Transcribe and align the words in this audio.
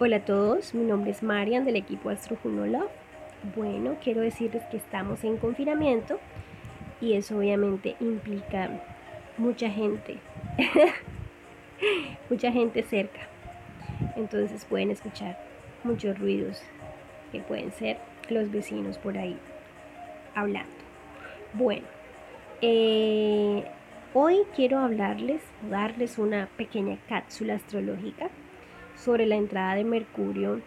Hola 0.00 0.18
a 0.18 0.24
todos, 0.24 0.74
mi 0.74 0.84
nombre 0.84 1.10
es 1.10 1.24
Marian 1.24 1.64
del 1.64 1.74
equipo 1.74 2.08
Astrojuno 2.08 2.66
Love. 2.66 2.92
Bueno, 3.56 3.96
quiero 4.00 4.20
decirles 4.20 4.62
que 4.70 4.76
estamos 4.76 5.24
en 5.24 5.38
confinamiento 5.38 6.20
y 7.00 7.14
eso 7.14 7.36
obviamente 7.36 7.96
implica 7.98 8.70
mucha 9.38 9.68
gente, 9.68 10.18
mucha 12.30 12.52
gente 12.52 12.84
cerca. 12.84 13.22
Entonces 14.14 14.64
pueden 14.66 14.92
escuchar 14.92 15.36
muchos 15.82 16.16
ruidos 16.16 16.62
que 17.32 17.40
pueden 17.40 17.72
ser 17.72 17.98
los 18.28 18.52
vecinos 18.52 18.98
por 18.98 19.18
ahí 19.18 19.36
hablando. 20.36 20.76
Bueno, 21.54 21.88
eh, 22.62 23.64
hoy 24.14 24.42
quiero 24.54 24.78
hablarles, 24.78 25.42
darles 25.68 26.18
una 26.18 26.46
pequeña 26.56 26.98
cápsula 27.08 27.56
astrológica 27.56 28.30
sobre 28.98 29.26
la 29.26 29.36
entrada 29.36 29.74
de 29.74 29.84
Mercurio 29.84 30.60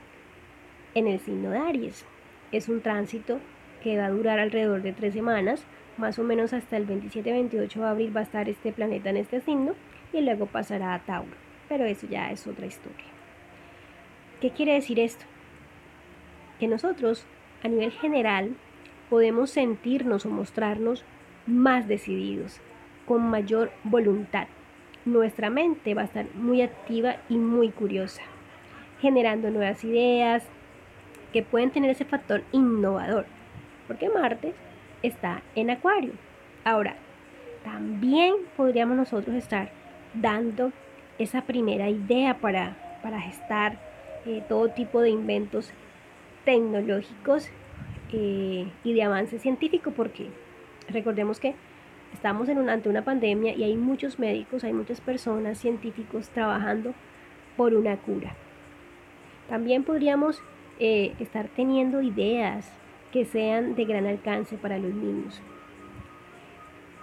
en 0.96 1.07
el 1.07 1.19
signo 1.19 1.51
de 1.51 1.60
Aries. 1.60 2.06
Es 2.51 2.69
un 2.69 2.82
tránsito 2.82 3.39
que 3.83 3.97
va 3.97 4.06
a 4.06 4.11
durar 4.11 4.39
alrededor 4.39 4.82
de 4.82 4.93
tres 4.93 5.14
semanas, 5.14 5.65
más 5.97 6.18
o 6.19 6.23
menos 6.23 6.54
hasta 6.54 6.78
el 6.78 6.87
27-28 6.87 7.73
de 7.73 7.86
abril 7.86 8.15
va 8.15 8.21
a 8.21 8.23
estar 8.23 8.47
este 8.50 8.71
planeta 8.71 9.09
en 9.09 9.18
este 9.18 9.42
signo 9.42 9.73
y 10.14 10.21
luego 10.21 10.46
pasará 10.46 10.93
a 10.93 11.00
Tauro, 11.00 11.36
pero 11.68 11.86
eso 11.86 12.07
ya 12.07 12.32
es 12.32 12.47
otra 12.47 12.65
historia. 12.65 13.06
¿Qué 14.39 14.51
quiere 14.51 14.73
decir 14.73 15.00
esto? 15.00 15.25
Que 16.59 16.68
nosotros, 16.68 17.25
a 17.64 17.68
nivel 17.68 17.92
general, 17.92 18.56
podemos 19.09 19.50
sentirnos 19.51 20.25
o 20.25 20.29
mostrarnos 20.29 21.04
más 21.45 21.87
decididos, 21.87 22.59
con 23.06 23.29
mayor 23.29 23.71
voluntad. 23.84 24.48
Nuestra 25.05 25.50
mente 25.50 25.96
va 25.96 26.04
a 26.04 26.05
estar 26.05 26.28
muy 26.36 26.61
activa 26.61 27.15
y 27.28 27.37
muy 27.37 27.69
curiosa, 27.69 28.21
generando 29.00 29.50
nuevas 29.50 29.83
ideas 29.83 30.43
que 31.33 31.42
pueden 31.42 31.71
tener 31.71 31.89
ese 31.89 32.05
factor 32.05 32.44
innovador, 32.52 33.26
porque 33.88 34.09
Marte 34.09 34.53
está 35.02 35.42
en 35.56 35.72
Acuario. 35.72 36.11
Ahora, 36.64 36.95
también 37.64 38.36
podríamos 38.56 38.95
nosotros 38.95 39.36
estar 39.36 39.72
dando 40.14 40.72
esa 41.17 41.42
primera 41.42 41.89
idea 41.89 42.38
para, 42.38 43.00
para 43.02 43.20
gestar 43.22 43.80
eh, 44.26 44.44
todo 44.48 44.70
tipo 44.70 45.02
de 45.02 45.09
inventos 45.09 45.72
tecnológicos 46.45 47.50
eh, 48.11 48.67
y 48.83 48.94
de 48.94 49.04
avance 49.04 49.39
científico, 49.39 49.92
porque 49.92 50.28
recordemos 50.89 51.39
que 51.39 51.56
estamos 52.14 52.50
en 52.50 52.70
ante 52.70 52.90
una 52.90 53.04
pandemia 53.04 53.54
y 53.54 53.64
hay 53.64 53.76
muchos 53.76 54.20
médicos, 54.20 54.64
hay 54.64 54.73
muchas 54.73 55.02
personas, 55.02 55.58
científicos 55.58 56.30
trabajando 56.30 56.94
por 57.58 57.73
una 57.73 57.98
cura. 57.98 58.36
También 59.50 59.84
podríamos 59.84 60.42
eh, 60.80 61.14
estar 61.20 61.48
teniendo 61.50 62.02
ideas 62.02 62.72
que 63.12 63.26
sean 63.26 63.76
de 63.76 63.86
gran 63.86 64.08
alcance 64.08 64.58
para 64.58 64.78
los 64.78 64.94
niños. 64.94 65.42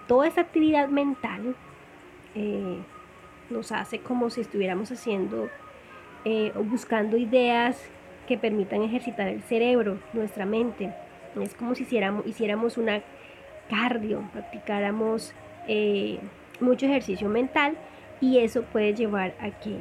Toda 0.06 0.26
esa 0.26 0.40
actividad 0.40 0.88
mental 0.88 1.54
eh, 2.34 2.78
nos 3.50 3.72
hace 3.72 4.00
como 4.00 4.30
si 4.30 4.40
estuviéramos 4.40 4.90
haciendo 4.90 5.48
eh, 6.24 6.52
o 6.56 6.62
buscando 6.62 7.16
ideas 7.16 7.90
que 8.26 8.38
permitan 8.38 8.82
ejercitar 8.82 9.28
el 9.28 9.42
cerebro, 9.42 9.98
nuestra 10.12 10.46
mente. 10.46 10.94
Es 11.40 11.54
como 11.54 11.74
si 11.74 11.82
hiciéramos, 11.82 12.26
hiciéramos 12.26 12.78
una 12.78 13.02
cardio, 13.68 14.22
practicáramos 14.32 15.34
eh, 15.66 16.18
mucho 16.60 16.86
ejercicio 16.86 17.28
mental 17.28 17.76
y 18.20 18.38
eso 18.38 18.62
puede 18.62 18.94
llevar 18.94 19.34
a 19.40 19.50
que 19.50 19.76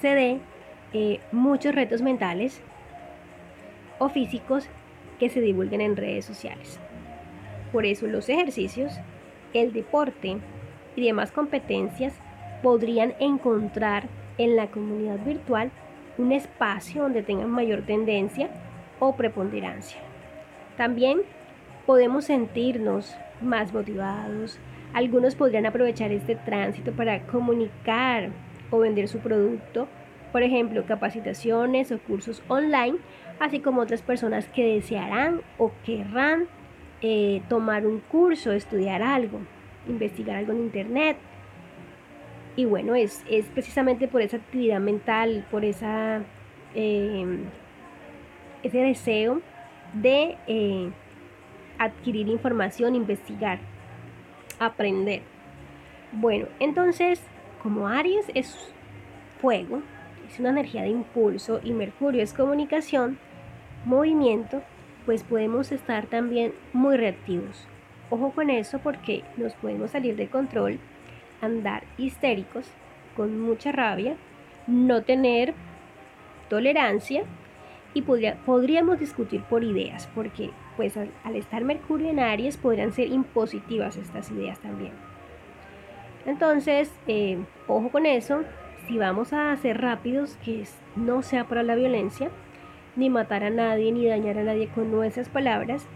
se 0.00 0.14
dé 0.14 0.38
eh, 0.92 1.20
muchos 1.32 1.74
retos 1.74 2.02
mentales 2.02 2.62
o 3.98 4.08
físicos 4.08 4.68
que 5.18 5.28
se 5.28 5.40
divulguen 5.40 5.80
en 5.80 5.96
redes 5.96 6.24
sociales. 6.24 6.80
Por 7.72 7.86
eso 7.86 8.06
los 8.06 8.28
ejercicios, 8.28 8.94
el 9.52 9.72
deporte 9.72 10.38
y 10.96 11.04
demás 11.04 11.30
competencias 11.30 12.14
podrían 12.62 13.14
encontrar 13.20 14.08
en 14.38 14.56
la 14.56 14.68
comunidad 14.68 15.18
virtual 15.24 15.70
un 16.18 16.32
espacio 16.32 17.02
donde 17.02 17.22
tengan 17.22 17.50
mayor 17.50 17.82
tendencia 17.82 18.50
o 18.98 19.14
preponderancia. 19.14 20.00
También 20.76 21.20
podemos 21.90 22.26
sentirnos 22.26 23.16
más 23.40 23.74
motivados. 23.74 24.60
Algunos 24.92 25.34
podrían 25.34 25.66
aprovechar 25.66 26.12
este 26.12 26.36
tránsito 26.36 26.92
para 26.92 27.26
comunicar 27.26 28.30
o 28.70 28.78
vender 28.78 29.08
su 29.08 29.18
producto, 29.18 29.88
por 30.30 30.44
ejemplo, 30.44 30.86
capacitaciones 30.86 31.90
o 31.90 31.98
cursos 31.98 32.44
online, 32.46 32.98
así 33.40 33.58
como 33.58 33.80
otras 33.80 34.02
personas 34.02 34.46
que 34.46 34.74
desearán 34.74 35.42
o 35.58 35.72
querrán 35.84 36.46
eh, 37.02 37.42
tomar 37.48 37.84
un 37.84 37.98
curso, 37.98 38.52
estudiar 38.52 39.02
algo, 39.02 39.40
investigar 39.88 40.36
algo 40.36 40.52
en 40.52 40.58
internet. 40.60 41.16
Y 42.54 42.66
bueno, 42.66 42.94
es, 42.94 43.24
es 43.28 43.46
precisamente 43.46 44.06
por 44.06 44.22
esa 44.22 44.36
actividad 44.36 44.78
mental, 44.78 45.44
por 45.50 45.64
esa, 45.64 46.22
eh, 46.76 47.26
ese 48.62 48.78
deseo 48.78 49.42
de 49.92 50.36
eh, 50.46 50.92
adquirir 51.80 52.28
información, 52.28 52.94
investigar, 52.94 53.58
aprender. 54.58 55.22
Bueno, 56.12 56.46
entonces, 56.60 57.22
como 57.62 57.88
Aries 57.88 58.26
es 58.34 58.72
fuego, 59.40 59.80
es 60.28 60.38
una 60.38 60.50
energía 60.50 60.82
de 60.82 60.90
impulso 60.90 61.58
y 61.64 61.72
Mercurio 61.72 62.22
es 62.22 62.34
comunicación, 62.34 63.18
movimiento, 63.86 64.62
pues 65.06 65.24
podemos 65.24 65.72
estar 65.72 66.06
también 66.06 66.52
muy 66.74 66.98
reactivos. 66.98 67.66
Ojo 68.10 68.30
con 68.32 68.50
eso 68.50 68.78
porque 68.80 69.24
nos 69.38 69.54
podemos 69.54 69.92
salir 69.92 70.16
de 70.16 70.28
control, 70.28 70.78
andar 71.40 71.84
histéricos, 71.96 72.66
con 73.16 73.40
mucha 73.40 73.72
rabia, 73.72 74.16
no 74.66 75.02
tener 75.02 75.54
tolerancia 76.50 77.24
y 77.92 78.02
podríamos 78.02 79.00
discutir 79.00 79.42
por 79.42 79.64
ideas, 79.64 80.08
porque 80.14 80.50
pues 80.76 80.96
al, 80.96 81.10
estar 81.34 81.64
Mercurio 81.64 82.08
en 82.10 82.20
Aries 82.20 82.56
podrían 82.56 82.92
ser 82.92 83.08
impositivas 83.08 83.96
estas 83.96 84.30
ideas 84.30 84.60
también. 84.60 84.92
Entonces, 86.26 86.92
eh, 87.08 87.38
ojo 87.66 87.90
con 87.90 88.06
eso, 88.06 88.42
si 88.86 88.98
vamos 88.98 89.32
a 89.32 89.56
ser 89.56 89.80
rápidos, 89.80 90.36
que 90.44 90.64
no 90.94 91.22
sea 91.22 91.48
para 91.48 91.62
la 91.62 91.74
violencia, 91.74 92.30
ni 92.94 93.10
matar 93.10 93.42
a 93.42 93.50
nadie, 93.50 93.90
ni 93.90 94.06
dañar 94.06 94.38
a 94.38 94.44
nadie 94.44 94.68
con 94.68 94.90
nuestras 94.90 95.28
palabras, 95.28 95.86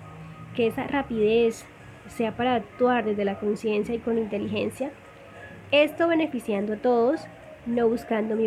que 0.57 0.67
esa 0.67 0.87
rapidez 0.87 1.65
sea 2.09 2.37
para 2.37 2.57
actuar 2.57 3.05
desde 3.05 3.25
la 3.25 3.39
conciencia 3.39 3.95
y 3.95 3.99
con 3.99 4.19
inteligencia, 4.19 4.91
esto 5.71 6.09
beneficiando 6.09 6.75
a 6.75 6.77
todos, 6.77 7.27
no 7.67 7.89
buscando 7.89 8.37
mi 8.37 8.47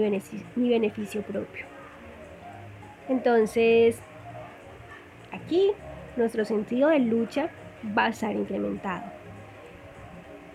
beneficio 0.70 1.22
propio. 1.22 1.77
Entonces, 3.10 4.00
aquí 5.32 5.72
nuestro 6.16 6.46
sentido 6.46 6.90
de 6.90 7.00
lucha 7.00 7.50
va 7.98 8.06
a 8.06 8.10
estar 8.10 8.36
incrementado. 8.36 9.04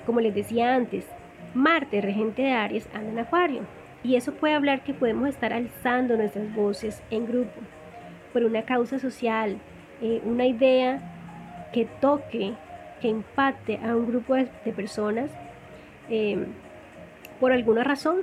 Como 0.06 0.20
les 0.20 0.34
decía 0.34 0.74
antes, 0.74 1.06
Marte, 1.54 2.00
regente 2.00 2.42
de 2.42 2.52
Aries, 2.52 2.88
anda 2.94 3.10
en 3.10 3.18
Acuario. 3.18 3.62
Y 4.02 4.16
eso 4.16 4.32
puede 4.34 4.54
hablar 4.54 4.82
que 4.82 4.94
podemos 4.94 5.28
estar 5.28 5.52
alzando 5.52 6.16
nuestras 6.16 6.52
voces 6.54 7.02
en 7.10 7.26
grupo 7.26 7.60
por 8.32 8.44
una 8.44 8.62
causa 8.62 8.98
social, 8.98 9.58
eh, 10.00 10.20
una 10.24 10.46
idea 10.46 11.68
que 11.72 11.86
toque, 12.00 12.54
que 13.00 13.08
impacte 13.08 13.78
a 13.84 13.94
un 13.94 14.06
grupo 14.06 14.34
de, 14.34 14.46
personas 14.74 15.30
eh, 16.08 16.46
por 17.38 17.52
alguna 17.52 17.84
razón. 17.84 18.22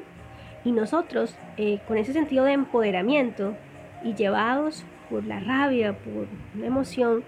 Y 0.66 0.72
nosotros, 0.72 1.36
eh, 1.58 1.80
con 1.88 1.98
ese 1.98 2.12
sentido 2.12 2.44
de 2.44 2.54
empoderamiento, 2.54 3.56
y 4.04 4.14
llevados 4.14 4.86
por 5.10 5.26
la 5.26 5.40
rabia, 5.40 5.94
por 5.94 6.28
una 6.56 6.68
emoción 6.68 7.24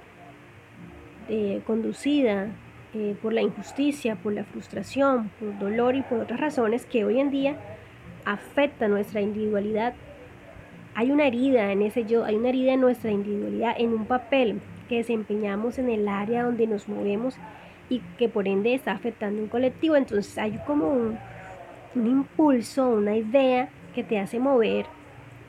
eh, 1.30 1.62
conducida 1.66 2.50
eh, 2.94 3.16
por 3.22 3.32
la 3.32 3.42
injusticia, 3.42 4.18
por 4.18 4.34
la 4.34 4.44
frustración, 4.44 5.32
por 5.40 5.58
dolor 5.58 5.96
y 5.96 6.02
por 6.02 6.20
otras 6.20 6.42
razones 6.42 6.86
que 6.86 7.06
hoy 7.06 7.22
en 7.22 7.32
día 7.32 7.56
afectan 8.26 8.92
nuestra 8.92 9.22
individualidad. 9.22 9.94
Hay 10.94 11.10
una 11.10 11.26
herida 11.26 11.72
en 11.72 11.84
ese 11.84 12.04
yo, 12.04 12.26
hay 12.26 12.36
una 12.36 12.50
herida 12.50 12.74
en 12.74 12.82
nuestra 12.82 13.12
individualidad, 13.12 13.76
en 13.78 13.94
un 13.94 14.06
papel 14.06 14.60
que 14.90 14.98
desempeñamos 14.98 15.80
en 15.80 15.90
el 15.90 16.06
área 16.10 16.44
donde 16.44 16.68
nos 16.68 16.90
movemos 16.90 17.38
y 17.90 18.02
que 18.18 18.28
por 18.28 18.46
ende 18.46 18.74
está 18.74 18.92
afectando 18.92 19.42
un 19.42 19.48
colectivo. 19.48 19.96
Entonces 19.96 20.38
hay 20.38 20.60
como 20.68 20.90
un, 20.90 21.18
impulso, 21.96 22.90
una 22.90 23.16
idea 23.16 23.70
que 23.96 24.04
te 24.04 24.20
hace 24.20 24.38
mover. 24.38 24.86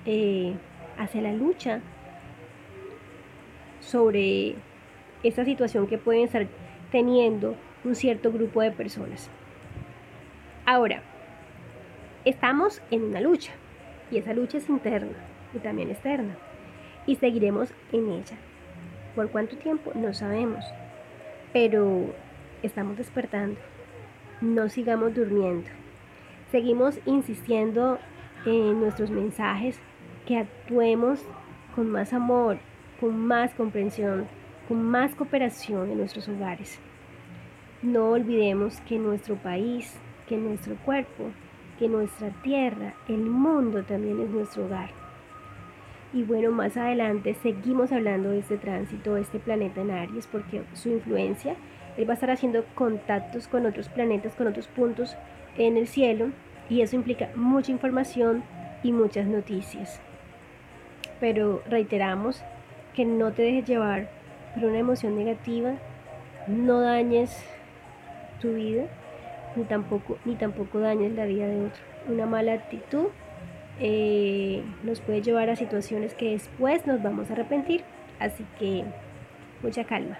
Eh, 0.06 0.54
hacia 1.02 1.22
la 1.22 1.32
lucha 1.32 1.80
sobre 3.80 4.54
esta 5.22 5.44
situación 5.44 5.86
que 5.86 5.98
pueden 5.98 6.24
estar 6.24 6.46
teniendo 6.90 7.56
un 7.84 7.94
cierto 7.94 8.32
grupo 8.32 8.60
de 8.62 8.70
personas. 8.70 9.30
Ahora, 10.64 11.02
estamos 12.24 12.80
en 12.90 13.02
una 13.02 13.20
lucha. 13.20 13.52
Y 14.10 14.18
esa 14.18 14.34
lucha 14.34 14.58
es 14.58 14.68
interna 14.68 15.16
y 15.54 15.58
también 15.58 15.90
externa. 15.90 16.36
Y 17.06 17.16
seguiremos 17.16 17.72
en 17.92 18.10
ella. 18.10 18.36
¿Por 19.16 19.30
cuánto 19.30 19.56
tiempo? 19.56 19.92
No 19.94 20.12
sabemos. 20.14 20.64
Pero 21.52 22.14
estamos 22.62 22.96
despertando. 22.96 23.58
No 24.40 24.68
sigamos 24.68 25.14
durmiendo. 25.14 25.68
Seguimos 26.50 26.98
insistiendo 27.06 27.98
en 28.44 28.80
nuestros 28.80 29.10
mensajes 29.10 29.80
que 30.26 30.38
actuemos 30.38 31.20
con 31.74 31.90
más 31.90 32.12
amor, 32.12 32.58
con 33.00 33.18
más 33.18 33.54
comprensión, 33.54 34.26
con 34.68 34.82
más 34.82 35.14
cooperación 35.14 35.90
en 35.90 35.98
nuestros 35.98 36.28
hogares. 36.28 36.78
No 37.82 38.10
olvidemos 38.10 38.80
que 38.82 38.98
nuestro 38.98 39.36
país, 39.36 39.98
que 40.28 40.36
nuestro 40.36 40.76
cuerpo, 40.84 41.30
que 41.78 41.88
nuestra 41.88 42.30
tierra, 42.42 42.94
el 43.08 43.18
mundo 43.18 43.82
también 43.82 44.20
es 44.20 44.30
nuestro 44.30 44.66
hogar. 44.66 44.90
Y 46.12 46.22
bueno, 46.22 46.52
más 46.52 46.76
adelante 46.76 47.34
seguimos 47.34 47.90
hablando 47.90 48.30
de 48.30 48.40
este 48.40 48.58
tránsito, 48.58 49.14
de 49.14 49.22
este 49.22 49.38
planeta 49.38 49.80
en 49.80 49.90
Aries, 49.90 50.26
porque 50.26 50.62
su 50.74 50.90
influencia, 50.90 51.56
él 51.96 52.08
va 52.08 52.12
a 52.12 52.14
estar 52.14 52.30
haciendo 52.30 52.64
contactos 52.74 53.48
con 53.48 53.66
otros 53.66 53.88
planetas, 53.88 54.34
con 54.34 54.46
otros 54.46 54.68
puntos 54.68 55.16
en 55.56 55.76
el 55.76 55.88
cielo, 55.88 56.28
y 56.68 56.82
eso 56.82 56.96
implica 56.96 57.30
mucha 57.34 57.72
información 57.72 58.44
y 58.82 58.92
muchas 58.92 59.26
noticias. 59.26 60.00
Pero 61.22 61.62
reiteramos 61.70 62.42
que 62.96 63.04
no 63.04 63.30
te 63.30 63.42
dejes 63.42 63.64
llevar 63.64 64.08
por 64.54 64.64
una 64.64 64.80
emoción 64.80 65.16
negativa, 65.16 65.74
no 66.48 66.80
dañes 66.80 67.44
tu 68.40 68.54
vida, 68.54 68.86
ni 69.54 69.62
tampoco, 69.62 70.18
ni 70.24 70.34
tampoco 70.34 70.80
dañes 70.80 71.12
la 71.12 71.24
vida 71.26 71.46
de 71.46 71.66
otro. 71.66 71.80
Una 72.08 72.26
mala 72.26 72.54
actitud 72.54 73.06
eh, 73.78 74.64
nos 74.82 75.00
puede 75.00 75.22
llevar 75.22 75.48
a 75.48 75.54
situaciones 75.54 76.14
que 76.14 76.32
después 76.32 76.88
nos 76.88 77.00
vamos 77.00 77.30
a 77.30 77.34
arrepentir. 77.34 77.84
Así 78.18 78.44
que 78.58 78.82
mucha 79.62 79.84
calma. 79.84 80.18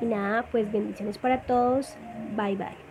Y 0.00 0.06
nada, 0.06 0.46
pues 0.50 0.72
bendiciones 0.72 1.18
para 1.18 1.42
todos. 1.42 1.98
Bye 2.34 2.56
bye. 2.56 2.85